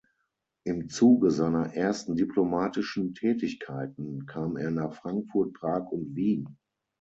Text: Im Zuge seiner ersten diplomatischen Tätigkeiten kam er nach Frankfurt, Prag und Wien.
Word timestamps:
Im 0.63 0.89
Zuge 0.89 1.29
seiner 1.29 1.75
ersten 1.75 2.15
diplomatischen 2.15 3.13
Tätigkeiten 3.13 4.25
kam 4.25 4.57
er 4.57 4.71
nach 4.71 4.95
Frankfurt, 4.95 5.53
Prag 5.53 5.91
und 5.91 6.15
Wien. 6.15 6.57